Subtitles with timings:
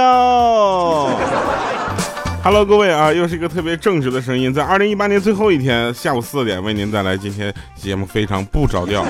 [0.00, 1.10] 哟
[2.42, 9.04] ，Hello，各位啊，又是一个特别正直的声音，在二零一八年最后一天下午四点为您带来今天节目非常不着调。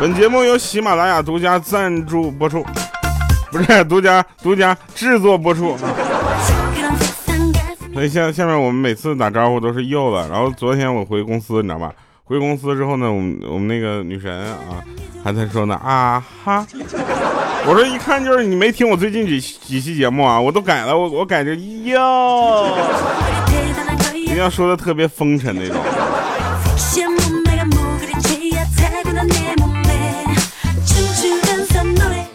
[0.00, 2.64] 本节目由喜马拉雅独家赞助播出，
[3.50, 5.76] 不是独家独家制作播出。
[7.92, 10.28] 所以下下面我们每次打招呼都是又了。
[10.28, 11.92] 然后昨天我回公司，你知道吧？
[12.28, 14.82] 回公司之后呢，我们我们那个女神啊
[15.22, 16.66] 还在说呢啊哈。
[17.68, 21.52] 我说一看就是你没听我最近几几期节目啊，我都改了，我我改成
[21.84, 22.66] 哟，
[24.14, 25.76] 一定要说的特别风尘那种。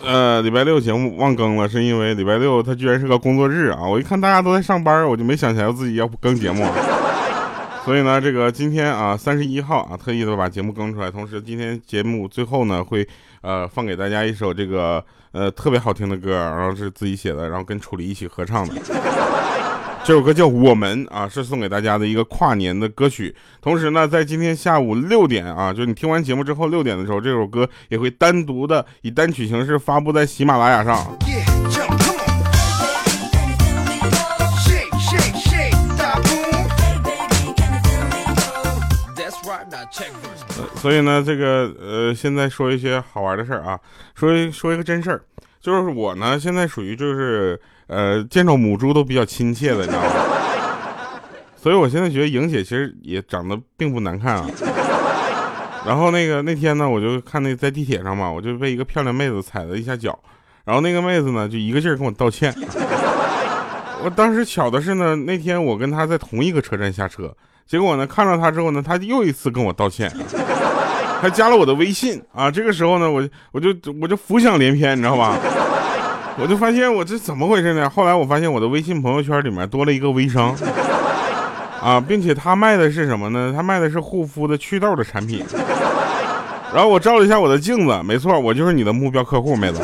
[0.04, 3.82] 呃，礼拜六节目忘更了，是因为礼拜六它居然是个工作日啊！
[3.88, 6.66] 我一看大家都在上班，我就没想起来自己要不更节目。
[7.84, 11.10] 所以呢，这个今天啊，三十一号啊，特意的把节目更出来。
[11.10, 13.08] 同时，今天节目最后呢，会
[13.42, 18.76] 呃放给大家一首这个呃特别好听的歌，然后是自己写的，然后跟楚离一起合唱的。
[20.04, 23.36] 这首歌叫《我们》啊，是送给大家的一个跨年的歌曲。
[23.62, 31.18] 同时呢，在今天下午六点啊，就是你听完节目之后六点的时候，这首歌也会单独的以单曲形式发布在喜马拉雅上。
[40.76, 43.80] 所以呢，这个呃，现在说一些好玩的事儿啊，
[44.16, 45.22] 说一说一个真事儿，
[45.60, 47.60] 就是我呢，现在属于就是。
[47.88, 50.10] 呃，见着母猪都比较亲切的，你知道吗？
[51.58, 54.48] 所以我现在觉得莹姐其实也长得并不难看啊。
[55.86, 60.18] 然后那个那天呢，我就看那在地铁上嘛，我就被一个漂亮妹子踩了一下脚，
[60.64, 62.56] 然后那个妹子呢就一个劲儿跟我道歉。
[64.06, 67.36] 我当时巧的是呢，那天我跟她在同一个车站下车，
[67.72, 70.12] 结果呢看到他之后呢，他又一次跟我道歉，
[71.22, 72.52] 还加了我的微信啊。
[72.52, 73.70] 这个时候呢，我我就
[74.02, 75.38] 我就浮想联翩，你知道吧？
[76.38, 77.90] 我就发现我这怎么回事呢？
[77.90, 80.54] 后来我发现我的微信朋友圈里面多了一个微商，
[81.82, 83.54] 啊，并且他卖的是什么呢？
[83.56, 85.42] 他卖的是护肤的祛痘的产品。
[86.74, 89.80] 然后我照了一下我的镜子，没错，我就是你的目标客户，妹子。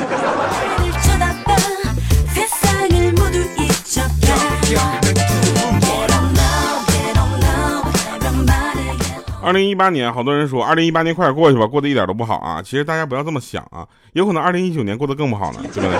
[9.47, 12.61] 二零一八年，好多人说二零一八年快点过去吧，过得一点都不好啊。
[12.61, 15.97] 其实大家不要这么想啊，有可能二零一九年过得更不好呢，对不对？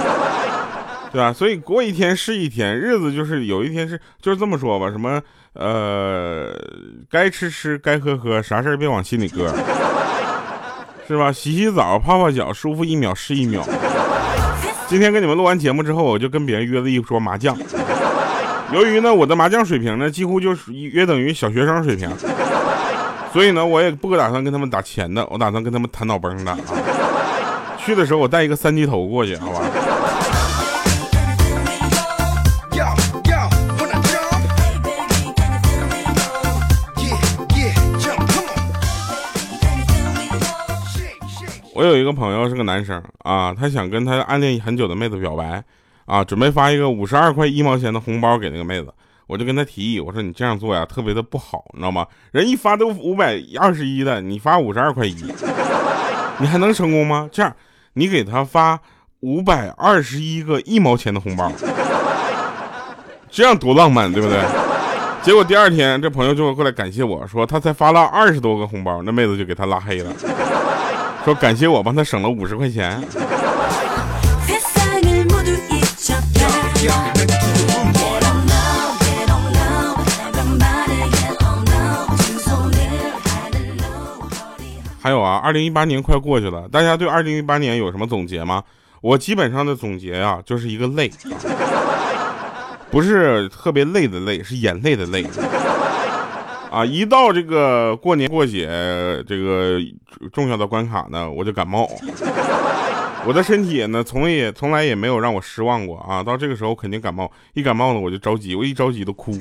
[1.13, 1.31] 对吧？
[1.31, 4.90] 所以过一天是一天，日子就是有一天是就是这么说吧。
[4.90, 5.22] 什么
[5.53, 6.53] 呃，
[7.09, 9.47] 该吃吃，该喝喝，啥事儿别往心里搁，
[11.08, 11.31] 是吧？
[11.31, 13.64] 洗洗澡，泡泡脚，舒服一秒是一秒。
[14.88, 17.58] 今天跟你们录完节目之后，我就跟别人约了一桌麻将。
[18.74, 22.09] 由于呢，我的麻将水平呢，几乎就是约等于小学生水平。
[23.37, 26.57] 所以呢，我也不打算跟他们打钱的，我打算跟他们谈脑崩的啊。
[27.77, 29.61] 去的时候我带一个三级头过去，好吧？
[41.75, 45.63] 我有一个朋友是个男生啊，他想跟他暗恋很久的妹子表白
[46.07, 48.91] 啊，准备发一个五十二块一毛钱的红包给那个妹子。
[49.27, 52.07] 我就跟他提议，我说你这样做呀，特别的不好，你知道吗？
[52.31, 55.15] 人一发都五百二十一的，你发五十二块一，
[56.39, 57.29] 你还能成功吗？
[57.31, 57.53] 这样，
[57.93, 58.79] 你给他发
[59.19, 61.51] 五百二十一个一毛钱的红包，
[63.29, 64.39] 这样多浪漫，对不对？
[65.21, 70.13] 结果第二天，这朋友就会过来感谢我说，他才发了二十多个红包，那妹子就给他拉黑了，
[71.25, 73.03] 说感谢我帮他省了五十块钱。
[85.07, 88.62] 还有啊，二零一八年快过去了，大家对二零一八年有什么总结吗？
[89.00, 91.09] 我基本上的总结啊，就是一个累，
[92.91, 95.25] 不是特别累的累，是眼泪的泪。
[96.70, 98.67] 啊，一到这个过年过节
[99.26, 99.79] 这个
[100.34, 101.90] 重要的关卡呢，我就感冒。
[103.26, 106.22] 我的身体呢，从也从来也没有让我失望过啊。
[106.22, 109.31] 到这个时候肯定感冒，一感冒呢我就着急，我一着急都哭。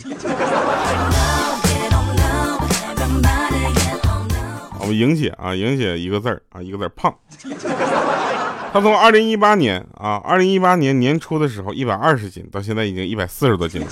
[4.87, 7.13] 我莹姐啊，莹姐一个字儿啊，一个字儿胖。
[8.73, 13.89] 她从二零一八年啊，二零一八年年初的时候一百二十斤，到现在已经一百四十多斤了。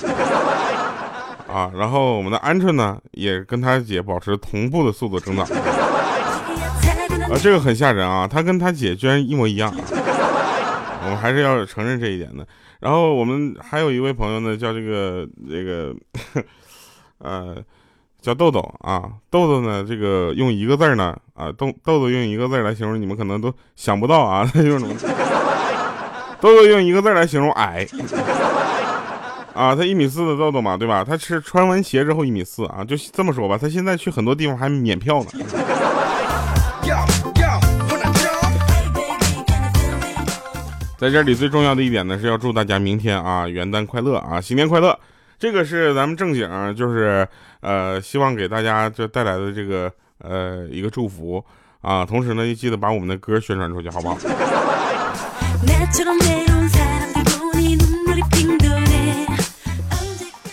[1.51, 5.45] 啊，然后我们的鹌鹑呢，也跟她姐保持同步的速度增长。
[5.45, 9.73] 啊，这个很吓人啊，她跟她姐居然一模一样。
[9.75, 12.47] 我们还是要承认这一点的。
[12.79, 15.93] 然后我们还有一位朋友呢，叫这个这个，
[17.19, 17.57] 呃。
[18.25, 19.85] 叫豆豆啊，豆豆呢？
[19.87, 24.49] 这个用一个字呢啊，豆豆豆用一个字来形容，你们可能都想不到啊。
[24.51, 24.95] 他用什么？
[26.41, 27.85] 豆豆用一个字来形容矮。
[29.53, 31.03] 啊，他一米四的豆豆嘛，对吧？
[31.03, 35.29] 他是穿完鞋之后一米四啊，就这么说吧，他现在去很多地方还免票呢。
[40.97, 44.97] 在这里最重要的一点呢，是要祝大家明天啊元旦快乐啊，新年快乐！
[45.37, 47.27] 这个是咱们正经，就是
[47.59, 51.43] 呃，希望给大家就带来的这个呃一个祝福
[51.81, 54.17] 啊，同时呢，也记得把我们的歌宣传出去，好不好？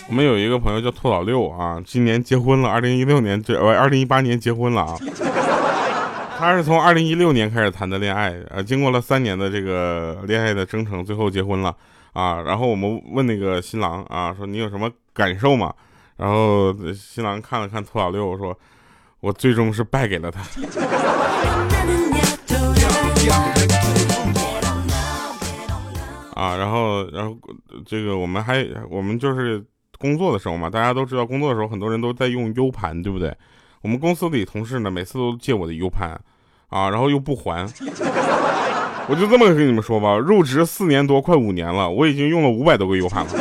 [0.09, 4.95] 我们有一个朋友叫兔老六啊，今年结婚了，二零一六年这呃二零一八年结婚了啊。
[6.37, 11.73] 他是从二零一六年开始谈的恋爱，呃，经过了三年的这个恋爱的征程，最后结婚了
[12.13, 12.41] 啊。
[12.41, 15.73] 然后我们问那个新郎啊，说你有什么感受吗？
[16.17, 18.57] 然后新郎看了看兔老六，说，
[19.19, 20.41] 我最终是败给了他。
[26.35, 27.37] 啊，然后然后
[27.85, 29.63] 这个我们还我们就是。
[29.99, 33.33] 工作的时候嘛，大家都知道，工作的时候很多人都在用 U 盘，对不对？
[33.81, 36.19] 我们公司里同事呢，每次都借我的 U 盘，
[36.67, 37.65] 啊，然后又不还。
[39.07, 43.31] 我就这么跟你们说吧，入职四年多，快五年了，我已经用了五百多个 U 盘了。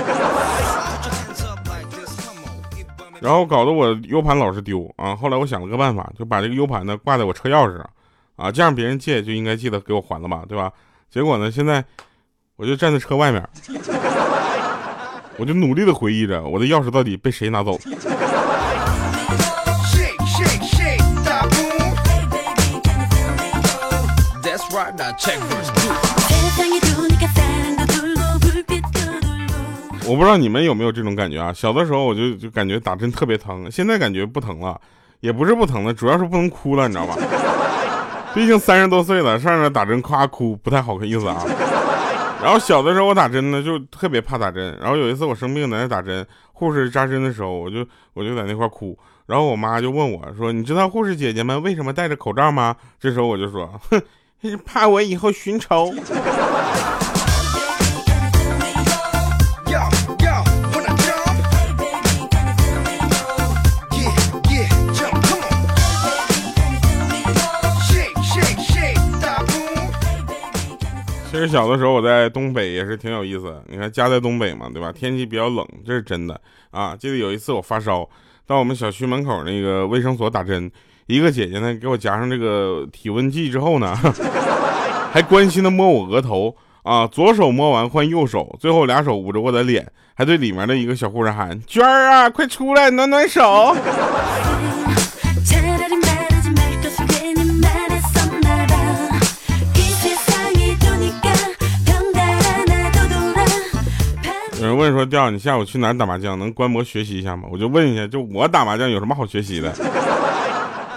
[3.20, 5.14] 然后搞得我 U 盘老是丢啊。
[5.14, 7.88] 后来我想了个办法，就把这个 U 盘呢挂在我车钥匙上，
[8.36, 10.72] 啊，这样别人借就应该记得给我还了吧，对吧？
[11.10, 11.84] 结果呢，现在
[12.56, 13.48] 我就站在车外面。
[15.38, 17.78] 我就努力的回忆着，我的钥匙到底被谁拿走了
[30.04, 31.50] 我不知道你们有没有这种感觉啊？
[31.52, 34.78] 小的时候我就就感觉打针特别疼，现在感觉不疼了，
[35.20, 37.16] 也不是不疼了，主要是不能哭了，你知道吧？
[38.34, 41.42] 毕竟三十多岁了，上这打针夸哭不太好意思啊。
[42.42, 44.76] 然后小的时候我打针呢，就特别怕打针。
[44.78, 48.98] 然后有一次我生病在那打针，护士扎针的时候，我就我就在那块哭。
[49.24, 54.02] 然后我妈就问我说：“你知道护士姐姐们为什么戴着口罩吗？”这时候我就说：“哼，
[54.66, 55.94] 怕我以后寻仇。”
[71.30, 73.60] 其实小的时候我在东北也是挺有意思。
[73.66, 74.92] 你看家在东北嘛，对吧？
[74.92, 76.38] 天气比较冷，这是真的
[76.70, 76.94] 啊。
[76.94, 78.06] 记得有一次我发烧，
[78.46, 80.70] 到我们小区门口那个卫生所打针，
[81.06, 83.94] 一个姐姐呢给我夹上这个体温计之后呢，
[85.12, 93.76] 还关心的摸我额头啊，左手摸完换右手，最后俩手捂着我的脸，还对里面的一个小护士喊：“娟儿啊，快出来暖暖手。”
[104.60, 106.38] 有人问说：“调，你下午去哪儿打麻将？
[106.38, 109.72] 能观摩学习一下吗？”我就问一下，就我打麻将有什么好学习的？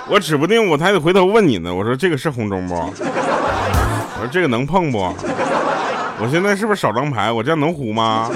[0.07, 1.74] 我指不定我还得回头问你呢。
[1.74, 2.75] 我说这个是红中不？
[2.75, 5.00] 我说这个能碰不？
[5.00, 7.31] 我现在是不是少张牌？
[7.31, 8.30] 我这样能胡吗？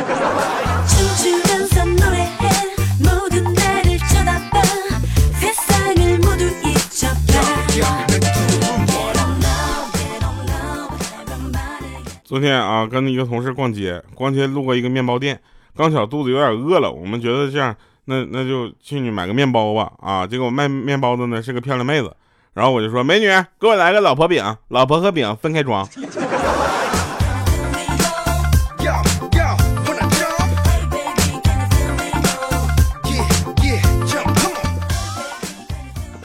[12.24, 15.40] 昨天啊，跟一个同事逛街，逛街路过一个面包店，
[15.76, 17.76] 刚巧肚子有点饿了，我们觉得这样，
[18.10, 19.92] 那那就进去买个面包吧。
[20.00, 22.12] 啊，结果卖面包的呢是个漂亮妹子，
[22.56, 23.28] 然后我就说：“美女，
[23.60, 25.88] 给我来个老婆饼，老婆和饼分开装。”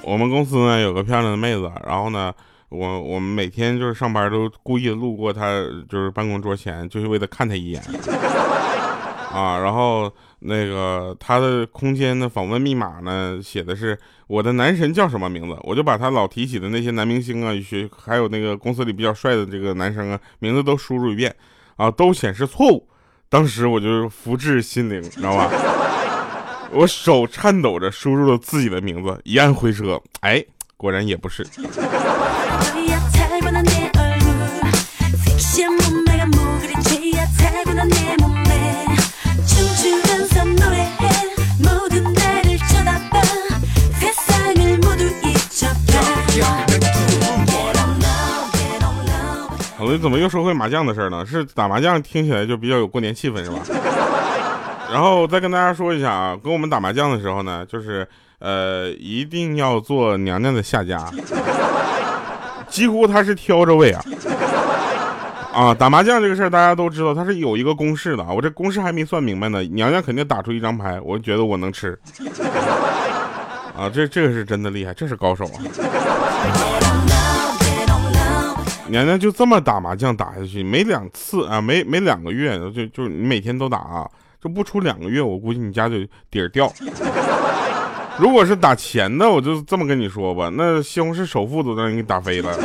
[0.02, 2.32] 我们公司呢有个漂亮的妹子，然后呢。
[2.70, 7.80] 我我们每天就是上班都故意路过她就是办公桌前，就是为了看她一眼
[9.34, 9.58] 啊。
[9.58, 15.56] 然后那个他的空间的访问密码呢，写的是我的男神叫什么名字？
[15.62, 21.34] 我就把他老提起的那些男明星啊，学还有那个公司里比较帅的这个男生啊，名字都输入一遍
[21.76, 22.88] 啊，都显示错误。
[23.28, 25.50] 当时我就福至心灵，你知道吧？
[26.70, 30.44] 我手颤抖着输入了自己的名字，一按回车，哎，
[30.76, 31.44] 果然也不是。
[49.94, 51.24] 我怎么又说回麻将的事儿呢？
[51.24, 53.58] 是打麻将听起来就比较有过年气氛，是吧？
[54.92, 58.04] 然后再跟大家说一下啊，跟我们打麻将的时候呢，就是
[58.40, 60.98] 呃，一定要做娘娘的下家，
[62.68, 64.04] 几乎他是挑着位啊。
[65.52, 68.32] 啊，打麻将这个事儿大家都知道，它是有一个公式的啊。
[68.32, 71.96] 我这公式还没算明白呢，娘娘肯定打出一张牌，我觉得我能吃。
[73.78, 75.62] 啊，这这个是真的厉害，这是高手啊。
[78.94, 84.08] 年年就这么打麻将打下去，每两次啊，每每两个月就就你每天都打啊，
[84.40, 85.96] 这不出两个月，我估计你家就
[86.30, 86.72] 底儿掉。
[88.16, 92.56] 如果是打钱的，我就这么跟你说吧，那西红柿首富都让你给打飞了。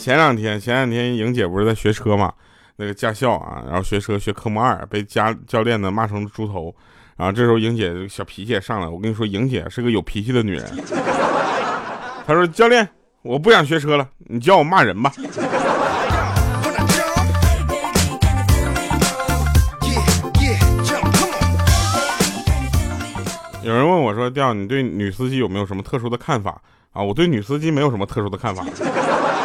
[0.00, 2.32] 前两天，前两天莹姐不是在学车嘛，
[2.74, 6.74] 那个驾校啊，然后学车学科目二，被家教练呢骂成猪头，
[7.20, 10.64] 然后这时候莹姐小脾气也上来，我跟你说，莹姐是个有脾气的女人。
[12.26, 12.88] 她说：“教练，
[13.20, 15.12] 我不想学车了，你教我骂人吧。
[23.62, 26.58] ”有人问我说：“调，你对女司机有没有什么特殊的看法
[26.94, 28.64] 啊？”我对女司机没有什么特殊的看法。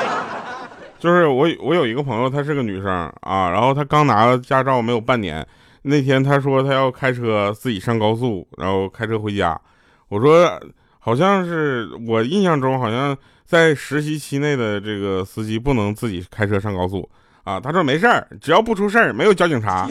[0.98, 2.89] 就是我，我有一个朋友，她是个女生
[3.20, 5.46] 啊，然后她刚拿了驾照没有半年，
[5.88, 9.60] 那天他说他要开车自己上高速，然后开车回家。
[10.08, 10.60] 我说
[10.98, 13.15] 好像是我印象中，好像
[13.46, 17.08] 在实习期内的这个司机不能自己开车上高速
[17.44, 17.60] 啊。
[17.60, 19.88] 他说没事儿，只要不出事儿，没有交警查。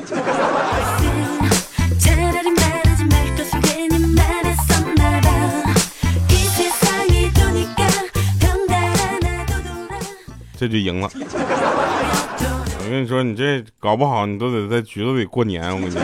[10.56, 11.08] 这就赢了。
[12.84, 15.74] 我跟你说，你这搞不好，你都得在局子里过年。
[15.74, 16.02] 我跟你讲，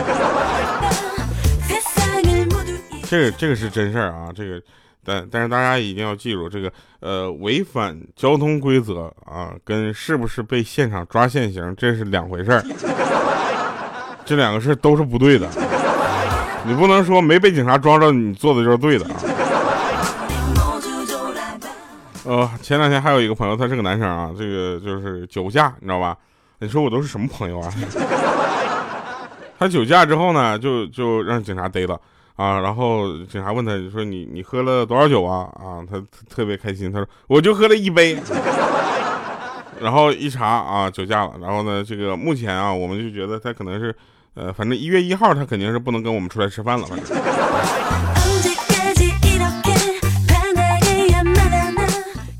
[3.07, 4.31] 这个这个是真事儿啊。
[4.35, 4.59] 这个，
[5.05, 12.63] 但但是大家一定要记住，这个呃，违反交通规则啊，跟是不是被现场抓现行，这是两回事儿。
[14.25, 15.47] 这两个事都是不对的。
[16.65, 19.15] 你不能说没被警察抓着，你做的就是对的啊。
[22.25, 26.17] 呃，前两天还有一个朋友，他是个男生啊，这个就是酒驾，你知道吧？
[26.61, 27.73] 你说我都是什么朋友啊？
[29.57, 31.99] 他酒驾之后呢，就就让警察逮了
[32.35, 38.15] 啊，然后警察问他说：“你你喝了多少酒啊？”啊，他特别开心，他说：“我就喝了一杯。
[39.81, 41.33] ”然后一查啊，酒驾了。
[41.41, 43.95] 然后呢，这个目前啊，我们就觉得他可能是，
[44.35, 47.17] 呃，反正一月一号他肯定是不能跟我们出来吃饭了，反正。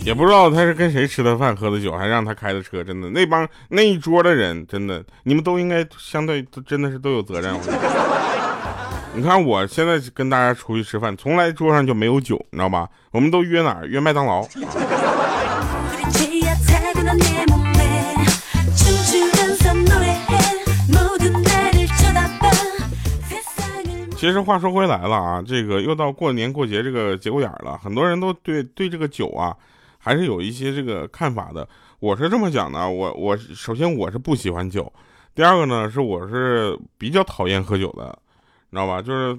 [0.04, 2.84] 也不知道他是跟谁吃的饭、喝的酒，还让他开的车。
[2.84, 7.54] 真的，那帮那一桌的人，真的，你们都应该相对真的是都有责任。
[9.14, 12.90] 你看，我现在跟大家出去吃饭，从来桌上就没有酒，你知道吧？
[13.12, 13.86] 我们都约哪儿？
[13.86, 14.44] 约麦当劳。
[24.18, 29.56] 其实话说回来了啊，这个又到过年过节这个节骨眼了，很多人都对对这个酒啊。
[30.04, 31.68] 还是有一些这个看法的，
[32.00, 34.92] 我是这么讲的，我我首先我是不喜欢酒，
[35.36, 38.18] 第二个呢是我是比较讨厌喝酒的，
[38.72, 39.00] 你知道吧？
[39.00, 39.38] 就是，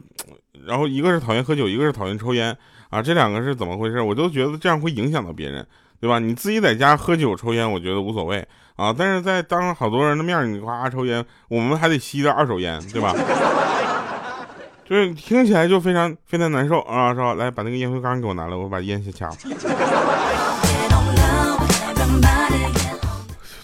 [0.65, 2.57] 然后一个是讨厌喝酒，一个是讨厌抽烟
[2.91, 4.01] 啊，这两个是怎么回事？
[4.01, 5.67] 我都觉得这样会影响到别人，
[6.01, 6.21] 对吧？
[6.21, 13.13] 你自己在家喝酒抽烟，我觉得无所谓啊，但是在当好多人的面你夸抽烟，我们还得吸的二手烟，对吧？
[14.85, 17.35] 就是听起来就非常非常难受啊，是吧？
[17.35, 19.37] 来把那个烟灰缸给我拿来，我把烟先掐了。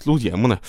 [0.05, 0.57] 录节目呢，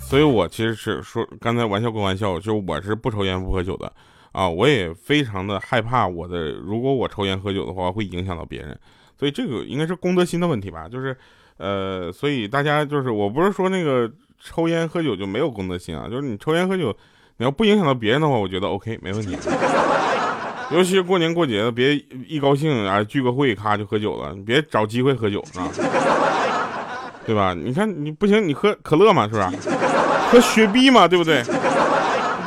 [0.00, 3.92] 所以我其实是说，刚才玩笑归玩笑，就我是不抽烟不喝酒的
[4.32, 8.78] 啊，我也非常的害怕我的，如果我抽烟喝酒的话，会影响到别人，
[9.18, 11.16] 所以这个应该是公德心的问题吧，就是。
[11.56, 14.10] 呃，所以大家就是，我不是说那个
[14.40, 16.92] 抽烟喝酒就没有公德心啊，就是你抽烟喝酒，
[17.36, 19.36] 你要不影响到别人的话，我觉得 OK 没问题。
[20.72, 21.94] 尤其是过年过节的，别
[22.26, 25.68] 一高兴啊聚个会，咔就喝酒了，你别找机会喝酒啊，
[27.26, 27.54] 对吧？
[27.54, 29.52] 你看你不行，你喝可乐嘛，是吧？
[30.30, 31.42] 喝雪碧嘛，对不对？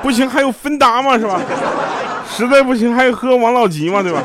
[0.01, 1.39] 不行，还有芬达嘛，是吧？
[2.29, 4.21] 实在不行，还有喝王老吉嘛，对吧？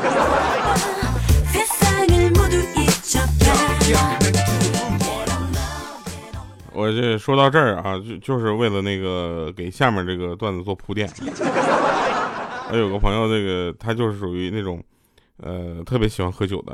[6.75, 11.07] 我这说到这儿啊，就就是为了那个给下面这个段子做铺垫。
[12.71, 14.83] 我有个朋友，这个他就是属于那种，
[15.37, 16.73] 呃，特别喜欢喝酒的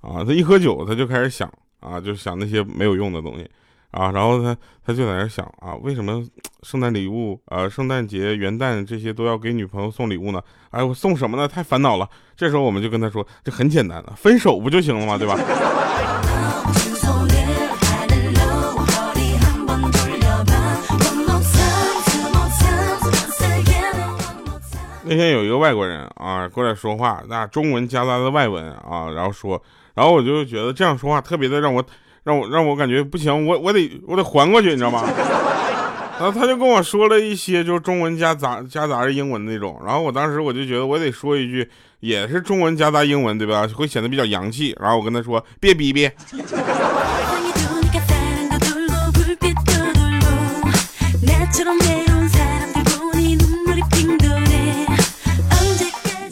[0.00, 0.24] 啊。
[0.24, 1.48] 他一喝酒，他就开始想
[1.80, 3.48] 啊，就想那些没有用的东西
[3.92, 4.10] 啊。
[4.10, 6.26] 然后他他就在那想啊，为什么
[6.62, 10.42] 圣诞礼物啊、圣诞节、元旦这些都要给女朋友送礼物呢？
[10.70, 11.46] 哎，我送什么呢？
[11.46, 12.08] 太烦恼了。
[12.36, 15.16] 这时候我们就跟他说，这很简单的，分手不就行了吗？
[15.16, 15.36] 对吧？
[25.08, 29.62] 那天有一个外国人啊过来说话，那中文夹杂的外文啊，然后说，
[29.94, 31.84] 然后我就觉得这样说话特别的让我
[32.24, 35.04] 让我让我感觉不行，我我得我得还过去，你知道吗？
[36.18, 41.68] 然后他就跟我说了一些就是中文夹杂夹杂着英文那种，然后我当时我就觉得我得说一句
[42.00, 43.68] 也是中文夹杂英文，对吧？
[43.74, 44.74] 会显得比较洋气。
[44.80, 46.10] 然后我跟他说别逼逼。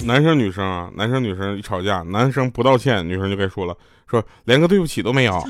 [0.06, 3.74] 男生女生啊，男生女生一吵架，男生不道歉，女生就该说了，
[4.06, 5.42] 说连个对不起都没有。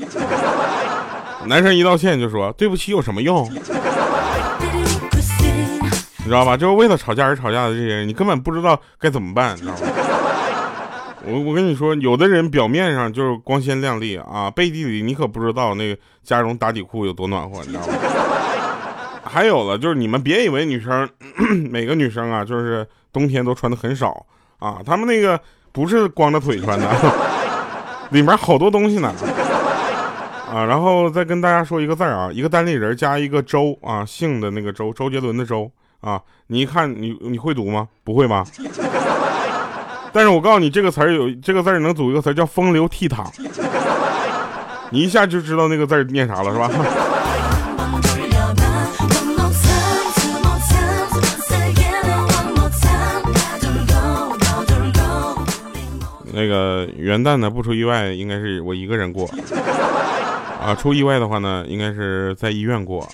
[1.47, 3.47] 男生一道歉就说对不起有什么用？
[3.53, 3.59] 你
[6.25, 6.55] 知道吧？
[6.57, 9.79] 就是为了吵架而吵架的这些人，你根本不知道该怎么办，你知道吗？
[11.27, 17.93] 我我跟你说，有的人表面上就是光鲜亮丽啊，背地里你可不知道那个加绒打底裤有多暖和，你知道吗？
[19.23, 21.07] 还有了，就是你们别以为女生
[21.69, 24.25] 每个女生啊，就是冬天都穿的很少
[24.65, 25.39] 啊，他们那个
[25.71, 26.89] 不是光着腿穿的，
[28.09, 29.13] 里面好多东西呢。
[30.51, 35.69] 啊，然后再跟大家说一个字啊，一个单立人加一个周啊，姓的那个周，周杰伦的周。
[36.01, 37.87] 啊，你一看你你会读吗？
[38.03, 38.43] 不会吧？
[40.11, 43.25] 但是我告诉你，这个词儿有这个字儿能组一个词儿叫风流倜傥，
[44.91, 46.69] 你一下就知道那个字儿念啥了，是吧？
[56.35, 59.25] 那个元旦呢，不出意外，应该是我一个人过。
[60.61, 63.07] 啊，出意外的话呢，应该是在医院过。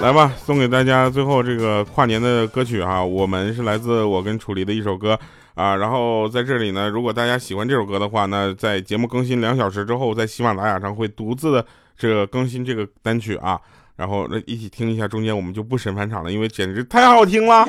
[0.00, 5.18] 来吧，送给大家最后这个跨年的歌曲哈，我们是来自我跟楚离的一首歌
[5.54, 5.76] 啊。
[5.76, 11.64] 然后在这里呢，如果大家喜欢这首歌的话，那在节目更新两小时之后，在喜马拉雅上会独自的
[11.98, 13.60] 这个更新这个单曲啊。
[13.96, 17.68] 然后一起听一下，中间我们就不审返场了，因为简直太好听了。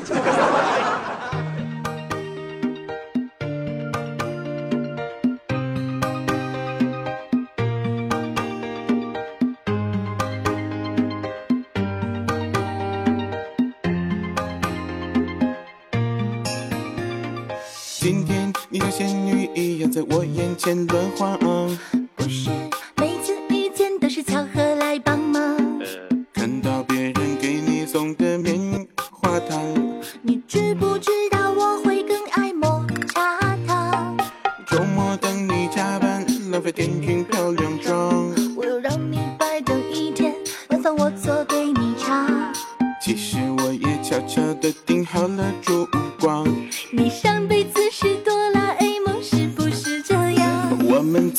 [18.07, 21.75] 今天你像仙女一样在我眼前乱晃。
[22.15, 22.51] 不是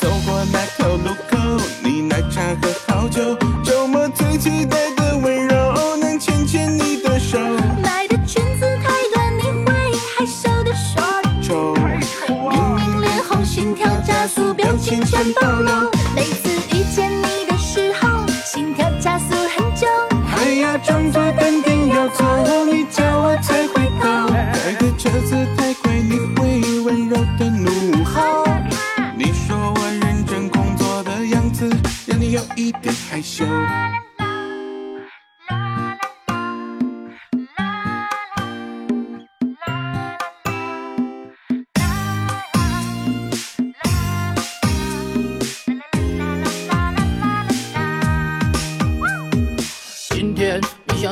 [0.07, 1.37] 走过那条路口
[1.83, 2.86] 你奶茶喝